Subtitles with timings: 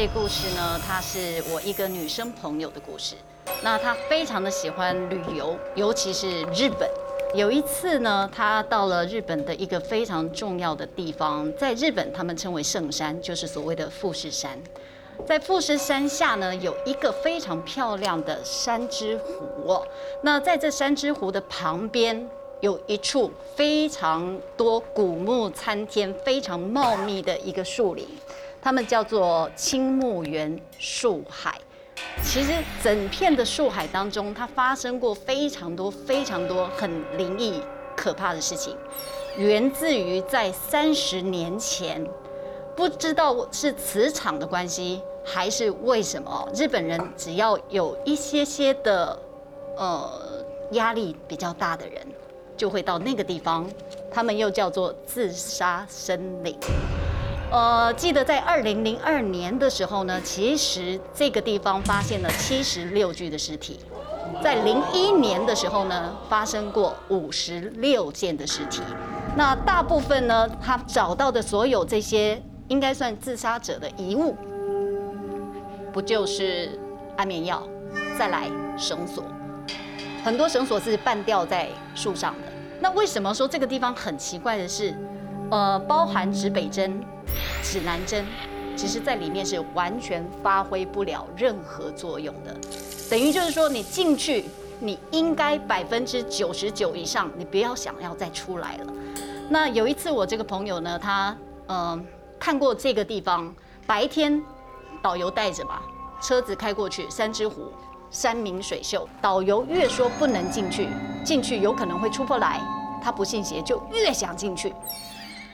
[0.00, 3.16] 这故事呢，它是我一个女生朋友的故事。
[3.64, 6.88] 那她非常的喜欢旅游，尤其是日本。
[7.34, 14.56] 有一次呢，她到了日本的一个非常重要的地方，在日本他们称为圣山，就是所谓的富士山。
[15.26, 19.82] 在富士山下呢，有一个非常漂亮的山之湖。
[20.22, 28.06] 那在这山之湖的旁边，有一处非常多古木参天、非常茂密的一个树林。
[28.60, 31.54] 他们叫做青木原树海。
[32.22, 37.62] 其实整片的树海当中，它发生过非常多、非常多很灵异、
[37.96, 38.76] 可怕的事情，
[39.36, 42.04] 源自于在三十年前，
[42.76, 49.18] 不知道是磁场的关系，还是为什么，日本人只要有一些些的
[49.76, 50.10] 呃
[50.72, 52.06] 压力比较大的人，
[52.56, 53.68] 就会到那个地方，
[54.10, 56.56] 他们又叫做自杀森林。
[57.50, 63.80] 呃，记得在二零零二年的时候呢，其实这个地方发现了七十六具的尸体。
[64.42, 68.82] 在零一年的时候呢，发生过五十六件的尸体。
[69.34, 74.36] 那大部分呢，他找到的所有这些应该算自杀者的遗物，
[75.90, 76.78] 不就是
[77.16, 77.66] 安眠药，
[78.18, 79.24] 再来绳索，
[80.22, 82.52] 很多绳索是半吊在树上的。
[82.78, 84.94] 那为什么说这个地方很奇怪的是，
[85.50, 87.02] 呃，包含指北针。
[87.70, 88.24] 指南针，
[88.74, 92.56] 其实在里面是完全发挥不了任何作用的，
[93.10, 94.46] 等于就是说你进去，
[94.80, 98.92] 你应该百分之九十九以上，你不要想要再出来了。
[99.50, 102.02] 那有一次我这个朋友呢，他嗯
[102.40, 103.54] 看过这个地方，
[103.86, 104.42] 白天
[105.02, 105.82] 导游带着吧，
[106.22, 107.70] 车子开过去，三只湖，
[108.10, 110.88] 山明水秀，导游越说不能进去，
[111.22, 112.62] 进去有可能会出不来，
[113.02, 114.72] 他不信邪，就越想进去。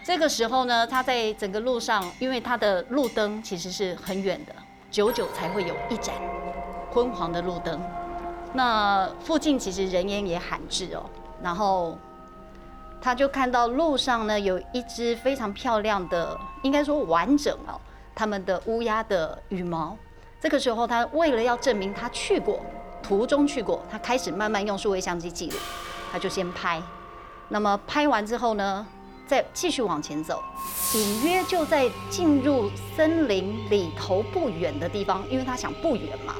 [0.04, 4.54] 这个时候呢，他在整个路上，因为他的路灯其实是很远的，
[4.90, 6.14] 久久才会有一盏
[6.92, 7.80] 昏黄的路灯。
[8.52, 11.02] 那附近其实人烟也罕至哦。
[11.42, 11.96] 然后
[13.00, 17.80] 他就看到路上呢有一只非常漂亮的，应该说完整哦，
[18.14, 19.96] 他们的乌鸦的羽毛。
[20.38, 22.60] 这个时候他为了要证明他去过，
[23.02, 25.56] 途中去过，他开始慢慢用数位相机记录，
[26.12, 26.82] 他就先拍。
[27.48, 28.86] 那么拍完之后呢？
[29.26, 30.42] 再继续往前走，
[30.94, 36.34] 隐约就在进入森林里头不远的地方，因为他想不远嘛，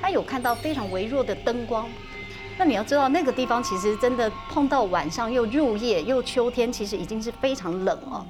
[0.00, 1.88] 他有看到非常微弱的灯光。
[2.58, 8.24] 那你要知道，那个地方其实真的碰到晚上又入夜又秋天，其实已经是非常冷了。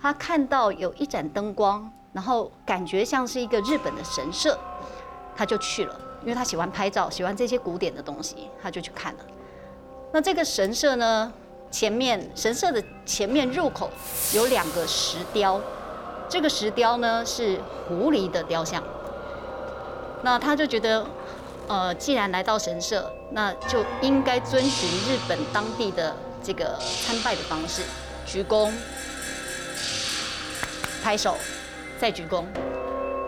[0.00, 4.58] 他看到有一盏灯光，然后感觉像是一个日本的神社，
[5.36, 9.20] 他就去了，因为他喜欢拍照，喜欢这些古典的东西，他就去看了。
[10.12, 11.32] 那这个神社呢？
[11.72, 13.90] 前面神社的前面入口
[14.34, 15.58] 有两个石雕，
[16.28, 18.80] 这个石雕呢是狐狸的雕像。
[20.22, 21.04] 那他就觉得，
[21.66, 27.82] 呃，既然来到神社，那就应该遵循日本当地的这个参拜的方式，
[28.26, 28.70] 鞠躬、
[31.02, 31.34] 拍手，
[31.98, 32.44] 再鞠躬。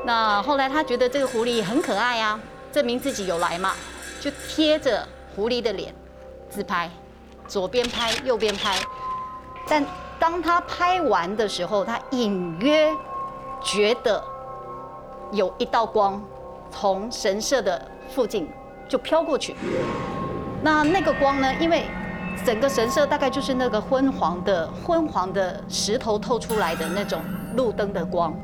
[0.05, 2.39] 那后来他觉得这个狐狸很可爱呀，
[2.71, 3.73] 证明自己有来嘛，
[4.21, 5.95] 就贴着狐狸的脸
[6.51, 6.91] 自拍。
[7.55, 8.77] 左边拍，右边拍，
[9.69, 9.87] 但
[10.19, 12.93] 当他拍完的时候，他隐约
[13.63, 14.21] 觉得
[15.31, 16.21] 有一道光
[16.69, 17.81] 从神社的
[18.13, 18.51] 附近
[18.89, 19.55] 就飘过去。
[20.65, 21.55] 那那个光呢？
[21.61, 21.87] 因为
[22.45, 27.21] 整个神社大概就是那个昏黄的、昏黄的石头透出来的那种
[27.55, 28.35] 路灯的光，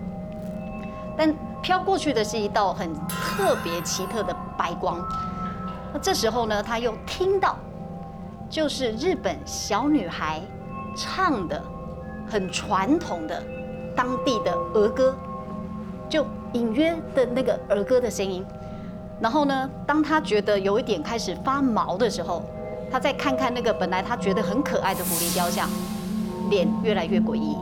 [1.19, 5.05] 但飘过去的是一道很特别奇特的白光。
[5.93, 7.59] 那这时候呢，他又听到。
[8.51, 10.41] 就是日本小女孩
[10.97, 11.63] 唱的
[12.29, 13.41] 很传统的
[13.95, 15.17] 当地的儿歌，
[16.09, 18.45] 就隐约的那个儿歌的声音。
[19.21, 22.43] 然后呢，当他觉得有一点开始发毛的时候，
[22.91, 25.69] 他再看看那个本来他觉得很可爱的狐狸雕像，
[26.51, 27.57] 脸越来越诡异，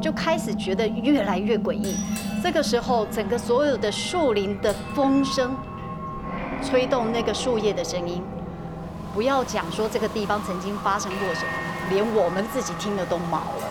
[0.00, 1.94] 就开始觉得越来越诡异。
[2.42, 5.56] 这个时候，整个所有的树林的风声，
[6.60, 8.20] 吹动那个树叶的声音。
[9.14, 11.52] 不要讲说这个地方曾经发生过什么，
[11.88, 13.68] 连我们自己听的都毛了。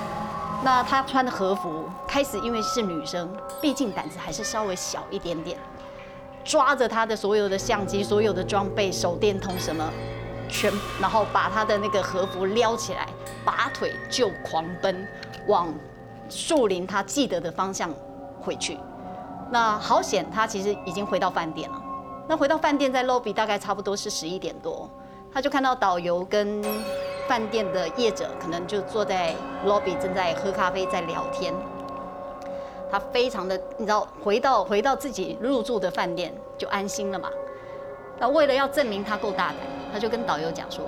[0.64, 3.30] 那她穿的和服，开始因为是女生，
[3.62, 5.58] 毕竟胆子还是稍微小一点点，
[6.46, 9.84] 抓着她的所有的相机、所有的装备、手电筒什么，
[10.48, 13.06] 全然后把她的那个和服撩起来，
[13.44, 15.06] 拔腿就狂奔
[15.50, 15.68] 往
[16.30, 17.94] 树林她记得的方向
[18.40, 18.78] 回去。
[19.52, 21.82] 那好险，她其实已经回到饭店了。
[22.30, 24.90] 那回到饭店，在 lobby 大概差不多是十一点多。
[25.34, 26.62] 他就看到导游跟
[27.28, 29.34] 饭店的业者可能就坐在
[29.66, 31.54] lobby 正在喝咖啡，在聊天。
[32.92, 37.30] 他非常的，你知道，回到回到自己入住的饭店就安心了嘛。
[38.20, 39.58] 那为了要证明他够大胆，
[39.92, 40.86] 他就跟导游讲说：“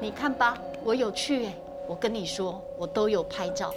[0.00, 1.50] 你看吧，我有去，
[1.86, 3.72] 我跟你说，我都有拍照。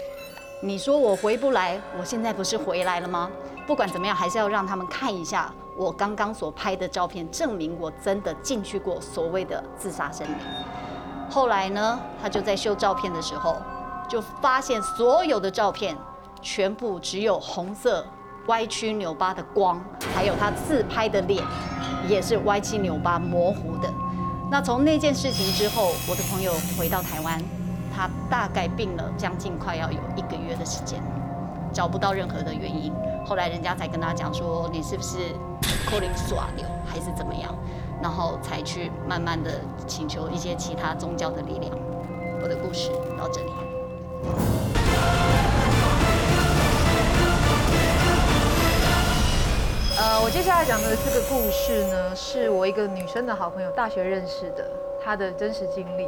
[0.62, 3.30] 你说我回不来，我现在不是回来了吗？
[3.68, 10.36] 不管怎么样，还是要让他们看一下我刚刚所拍的照片，证明我真的进去过所谓的自杀森林。
[11.30, 13.56] 后来呢，他就在修照片的时候，
[14.10, 15.96] 就发现所有的照片
[16.42, 18.06] 全部只有红色
[18.48, 19.82] 歪曲扭巴的光，
[20.14, 21.42] 还有他自拍的脸
[22.10, 23.90] 也是歪七扭八模糊的。
[24.52, 27.42] 那从那件事情之后，我的朋友回到台湾，
[27.96, 31.02] 他大概病了将近快要有一个月的时间，
[31.72, 32.92] 找不到任何的原因。
[33.26, 35.18] 后来人家才跟他讲说，你是不是
[35.90, 37.54] 扣零耍流还是怎么样？
[38.02, 39.52] 然后才去慢慢的
[39.86, 41.72] 请求一些其他宗教的力量。
[42.42, 43.52] 我的故事到这里。
[49.98, 54.66] 呃，我接下来讲的这个故事呢，是我一个女生的好朋友大学认识的，
[55.04, 56.08] 她的真实经历。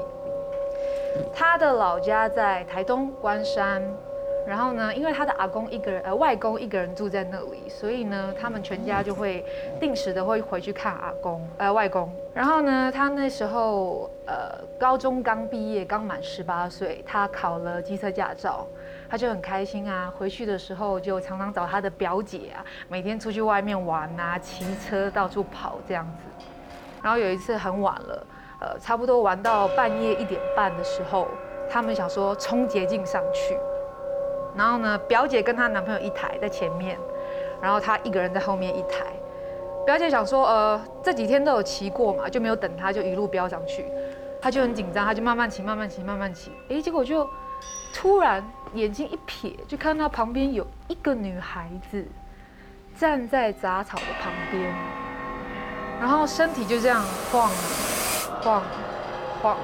[1.35, 3.83] 她的老家在台东关山。
[4.45, 9.45] 然后呢，因为他的阿公一个人，呃，外公一个人住在那里，所以呢，他们全家就会
[9.79, 12.11] 定时的会回去看阿公，呃，外公。
[12.33, 18.65] 然后呢，他那时候呃，高中刚毕业，刚满十八岁，他考了机车驾照，
[19.09, 20.11] 他就很开心啊。
[20.17, 26.45] 回去的时候就常常找他的表姐啊，每天出去外面玩啊，骑车到处跑这样子。
[27.03, 28.27] 然后有一次很晚了，
[28.59, 31.27] 呃，差不多玩到半夜一点半的时候，
[31.69, 33.57] 他们想说冲捷径上去。
[34.55, 36.97] 然后呢，表姐跟她男朋友一台在前面，
[37.61, 39.05] 然后她一个人在后面一台。
[39.85, 43.85] 表姐想说，呃，这几天都有骑过嘛，就没有等她，就一路飙上去。
[44.41, 46.51] 她就很紧张，她就慢慢骑，慢慢骑，慢慢骑。
[46.69, 47.27] 哎，结果就
[47.93, 48.43] 突然
[48.73, 52.05] 眼睛一瞥，就看到旁边有一个女孩子
[52.95, 54.71] 站在杂草的旁边，
[55.99, 57.49] 然后身体就这样晃
[58.41, 58.63] 晃
[59.41, 59.57] 晃。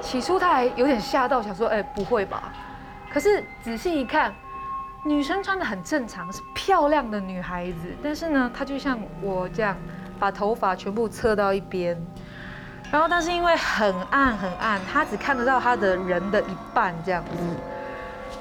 [0.00, 2.52] 起初她还有点吓到，想说，哎，不会吧？
[3.12, 4.32] 可是仔细一看，
[5.04, 7.94] 女生穿的很正常，是漂亮的女孩子。
[8.02, 9.76] 但是呢，她就像我这样，
[10.18, 12.00] 把头发全部侧到一边。
[12.90, 17.30] 然后，但是因为很暗很暗，她只看得到她的人的一半这样子。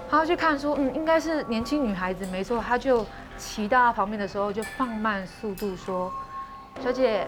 [0.09, 2.61] 然后去看说，嗯，应该是年轻女孩子，没错。
[2.61, 3.05] 她就
[3.37, 6.11] 骑到她旁边的时候，就放慢速度说
[6.81, 7.27] ：“小姐，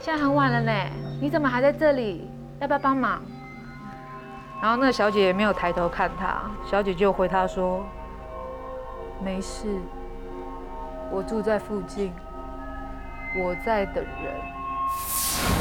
[0.00, 0.72] 现在很晚了呢，
[1.20, 2.30] 你怎么还在这里？
[2.60, 3.22] 要不要帮忙？”
[4.62, 7.84] 然后那个小姐也没有抬头看他，小姐就回他说
[9.20, 9.66] ：“没事，
[11.10, 12.14] 我住在附近，
[13.36, 14.32] 我在等人，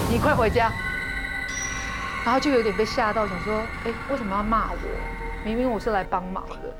[0.08, 0.72] 你快回家。”
[2.24, 3.56] 然后就有点被吓到，想说
[3.86, 4.78] ：“哎，为什么要骂我？
[5.44, 6.72] 明明我是来帮忙的。”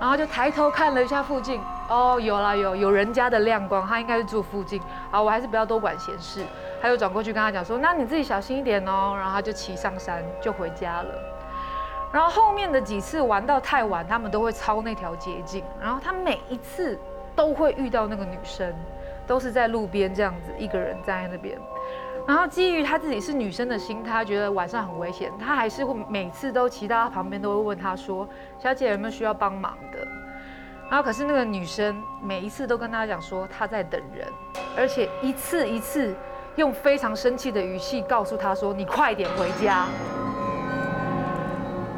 [0.00, 4.82] 然后就抬头看了一下附近，哦，有啦有有人家的亮光，他应该是住附近。
[5.12, 6.44] 好，我还是不要多管闲事。
[6.82, 11.14] 他又转过去跟他讲说：“那你自己小心一点哦。”然后他就骑上山就回家了。
[12.12, 15.64] 然后后面的几次玩到太晚，他们都会抄那条捷径。
[15.80, 16.98] 然后他每一次
[17.36, 18.74] 都会遇到那个女生，
[19.26, 21.56] 都是在路边这样子一个人站在那边。
[22.26, 30.06] 然后基于他自己是女生的心，他觉得晚上很危险，他还是会每次都骑到他旁边，都会问他说：“小姐有没有需要帮忙的？”
[30.90, 34.26] 然后可是那个女生每一次都跟他讲说她在等人，
[34.76, 36.14] 而且一次一次
[36.56, 39.86] 用非常生气的语气告诉他说：“你快点回家。”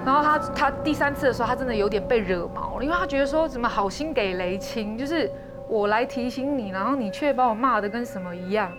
[0.04, 5.30] 然后他他第三次的时候，他真的有点被惹毛了，因为他觉得说怎么好心给雷青，就是
[5.68, 8.70] 我来提醒你，然后你却把我骂的跟什么一样。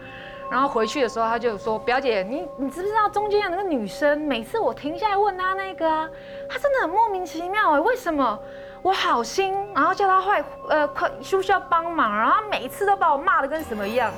[0.51, 4.19] 然后回去的时候，他就说：“表姐，你你知不知道中间有那个女生？
[4.21, 6.07] 每次我停下来问她那个啊，
[6.47, 8.37] 她真的很莫名其妙哎，为什么
[8.83, 14.11] 我好心，然后叫她坏呃快需不需要帮忙，然后每次都把我骂的跟什么一样。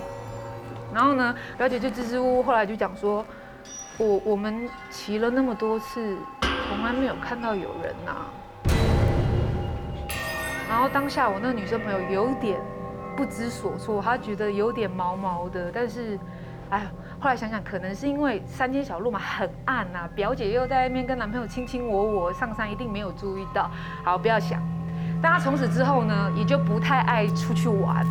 [0.93, 3.23] 然后呢，表姐就支支吾吾，后来就讲说，
[3.97, 6.17] 我我们骑了那么多次。”
[6.67, 8.11] 从来没有看到有人呐，
[10.67, 12.59] 然后当下我那个女生朋友有点
[13.15, 16.19] 不知所措，她觉得有点毛毛的，但是，
[16.69, 16.87] 哎，
[17.19, 23.69] 后来想想可能是因为山间小路嘛，很暗呐，表姐又在那边跟男朋友卿卿我我，上山一定没有注意到，
[24.03, 24.61] 好不要想。
[25.21, 28.05] 但她从此之后呢，也就不太爱出去玩，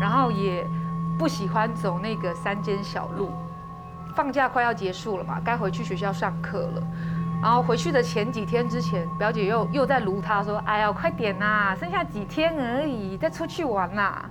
[0.00, 0.64] 然后也
[1.18, 3.30] 不喜欢走那个山间小路。
[4.16, 6.82] 放假快要结束了嘛，该回去学校上课了。
[7.42, 14.24] 然后回去的前几天之前，表姐又又在撸他说：“哎呀，快点呐，剩下几天而已，再出去玩呐。”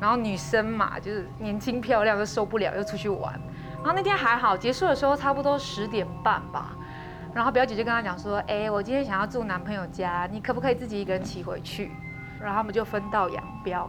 [0.00, 3.32] 然后女生嘛，就是年轻漂亮，又受不了，又出去玩。
[3.76, 6.72] 然后那天还好，结束的时候差不多十点半吧。
[7.32, 11.92] 然后表姐就跟他讲说：“哎，我今天想要住男朋友家，你可不可以自己一个人骑回去？”
[12.42, 13.88] 然后他们就分道扬镳。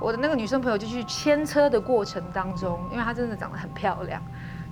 [0.00, 4.20] 我的那个女生朋友就去牵车的过程当中，因为她真的长得很漂亮，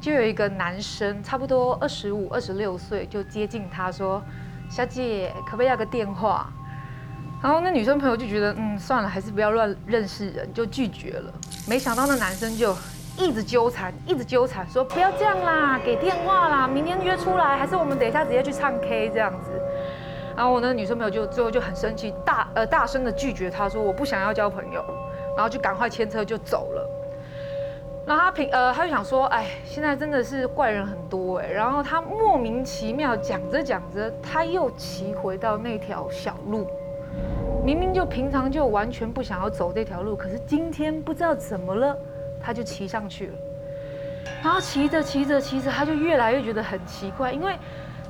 [0.00, 4.22] 就有一个男生，差不多二十五、二十六岁，就接近她说
[4.70, 6.50] ：“小姐，可不可以要个电话？”
[7.42, 11.32] 然后那女生朋友就觉得，嗯，算了，还是不要乱认识人，就拒绝了。
[11.68, 12.76] 没想到那男生就
[13.16, 19.50] 一直纠缠，一直纠缠，说不要这样啦，给电话啦，明天约出来，还是我们等一下直接去唱 K 这样子。
[20.36, 24.84] 然后我那女生朋友就最后就很生气，大呃大声的拒绝他说我不想要交朋友。
[25.36, 26.90] 然后就赶快牵车就走了。
[28.08, 31.46] 然后他平呃，他就想说，哎，现在真的是怪人很多哎。
[31.46, 36.66] 然后他莫名其妙讲着讲着，他又骑回到那条小路。
[37.62, 41.94] 明明就平常就完全不想要走这条路，可是今天不知道怎么了，
[42.40, 43.34] 他就骑上去了。
[44.42, 47.58] 然后骑着骑着骑着，他就越来越觉得很奇怪，因为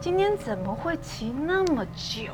[0.00, 2.32] 今天怎么会骑那么久？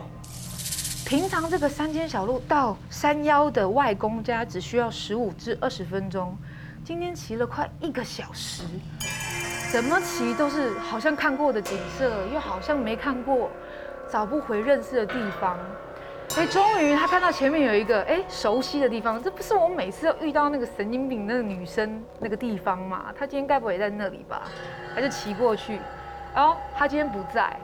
[1.06, 6.36] 平常这个山间小路到山腰的外公家只需要十五至二十分钟，
[6.84, 8.62] 今天骑了快一个小时，
[9.72, 13.48] 怎么骑都是好像看过的景色，又好像没看过，
[14.12, 15.58] 找不回认识的地方。
[16.36, 23.06] 哎，终于他看到前面有一个哎熟悉的地方，这不是我每次都遇到那个神经病那个女生那个地方吗？
[23.18, 24.42] 他今天该不会也在那里吧？
[24.94, 25.78] 他就骑过去，
[26.36, 27.56] 哦，他今天不在，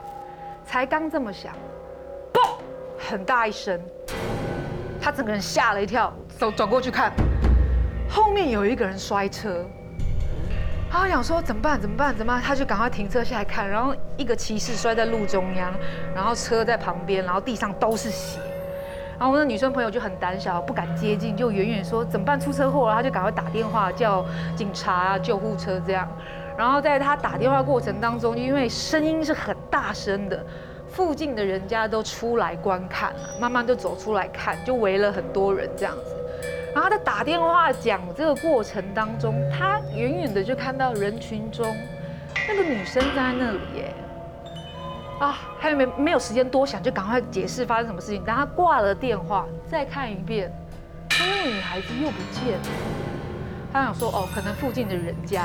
[0.65, 1.53] 才刚这么想。
[2.33, 2.57] 嘣
[2.97, 3.79] 很大一声，
[4.99, 7.11] 他整个人吓了一跳，走转过去看，
[8.11, 9.65] 后面有一个人摔车，
[10.91, 15.73] 他想说怎么办怎么办怎么办，他就赶快停车下来看，然后一个骑士摔在路中央，
[16.13, 18.37] 然后车在旁边，然后地上都是血，
[19.17, 24.25] 然后我的女生朋友就很胆小，不敢接近，就远远说怎么办出车祸了，他就赶快打电话叫
[24.57, 26.05] 警察啊救护车这样，
[26.57, 30.45] 然后在他打电话过程当中，因为声音是很大声的。
[30.89, 36.13] 附近的人家都出来观看了，慢慢就走出来看，就围了很多人这样子。
[36.73, 41.65] 然后他在打电话讲这个过程当中，他远远的就看到人群中
[42.47, 43.93] 那个女生在那里耶。
[45.19, 48.23] 啊，还没没有时间多想，就赶快解释发生什么事情。
[48.25, 50.51] 等他挂了电话，再看一遍，
[51.09, 52.65] 那个女孩子又不见了。
[53.71, 55.43] 他想说，哦，可能附近的人家。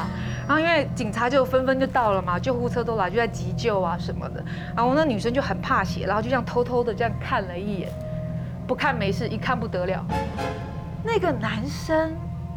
[0.48, 4.42] 然后因为警察就纷纷就到了嘛，救护车都来，就在急救啊什么的。
[4.74, 7.90] 然后那女生就很怕血，然后就这样偷偷的这样看了一眼，
[8.66, 10.02] 不看没事，一看不得了。
[11.06, 12.16] 那个男生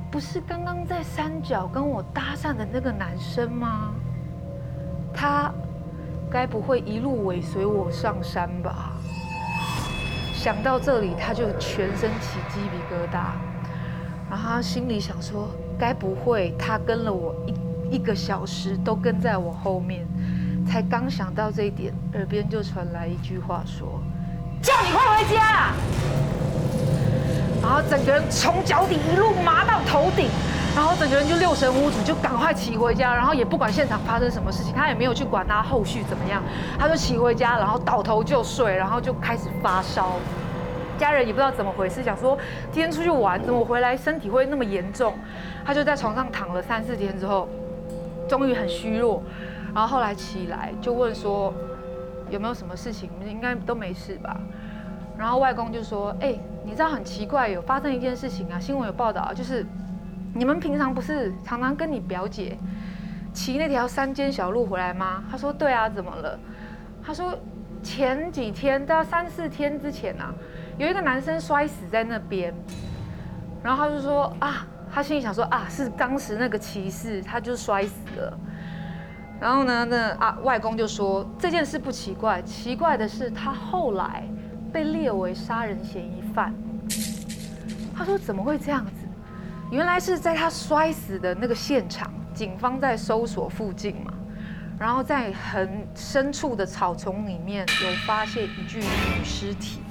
[0.09, 3.93] 不是刚刚在山脚跟我搭讪的那个男生吗？
[5.13, 5.53] 他
[6.31, 8.93] 该不会一路尾随我上山吧？
[10.33, 13.33] 想到这里，他就全身起鸡皮疙瘩。
[14.29, 17.53] 然后他心里想说，该不会他跟了我一。
[17.91, 20.05] 一个小时都跟在我后面，
[20.63, 23.99] 才刚想到这一点，耳边就传来一句话说
[24.61, 25.73] ：“叫你快回家。”
[27.69, 30.27] 然后整个人从脚底一路麻到头顶，
[30.75, 36.41] 然后整个人就六神无主，就赶快骑回家，然后也不管现场发生什么事情，他也没有去管他后续怎么样，
[36.79, 40.13] 他就骑回家，然后倒头就睡，然后就开始发烧。
[40.97, 42.35] 家人也不知道怎么回事，想说
[42.71, 45.13] 今天出去玩，怎么回来身体会那么严重？
[45.63, 47.47] 他就在床上躺了三四天之后。
[48.27, 49.23] 终于很虚弱，
[49.73, 51.51] 然后后来起来就问说
[52.29, 53.09] 有没有什么事情？
[53.27, 54.39] 应该都没事吧？
[55.17, 56.35] 然后外公就说：“哎，
[56.65, 59.65] 你知道很奇怪，有发生一件事情啊，新闻有报道，就是
[60.33, 62.57] 你们平常不是常常跟你表姐
[63.33, 66.39] 骑那条山间小路回来吗？”他说：“对啊，怎么了？”
[67.03, 67.37] 他说
[67.81, 70.33] ：“前几天到三四天之前啊，
[70.77, 72.53] 有一个男生摔死在那边。”
[73.63, 78.39] 然后他就说：“啊。”他心里想说啊，是当时那个骑士，他就摔死了。
[79.39, 84.23] 然后呢，那啊外公就说这件事不奇怪，奇怪的是他后来
[84.73, 86.53] 被列为杀人嫌疑犯。
[87.95, 88.91] 他说怎么会这样子？
[89.71, 94.13] 原来是在他摔死的那个现场，警方在搜索附近嘛，
[94.79, 99.81] 然后在很深处的草丛里面有发现一具女尸体。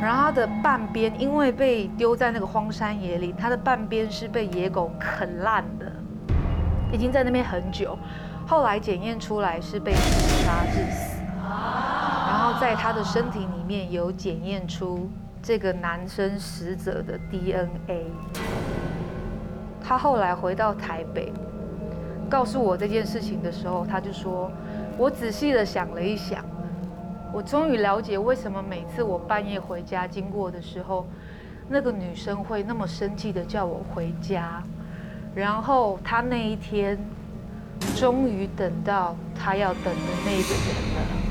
[0.00, 5.92] 然后他的半边因为被丢在那个荒山野岭，他的半边是被野狗啃烂的，
[6.92, 7.98] 已经在那边很久。
[8.46, 11.16] 后来检验出来是被自杀致死。
[12.60, 15.08] 在他的身体里面有检验出
[15.42, 18.06] 这个男生死者的 DNA。
[19.82, 21.32] 他后来回到台北，
[22.28, 24.50] 告诉我这件事情的时候，他就说
[24.98, 26.44] ：“我仔细的想了一想。”
[27.32, 31.06] 我终于了解为什么每次我半夜回家经过的时候，
[31.68, 34.62] 那个女生会那么生气的叫我回家，
[35.34, 36.98] 然后她那一天
[37.94, 41.25] 终于等到她要等的那个人了。